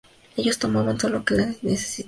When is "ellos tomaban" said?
0.35-0.99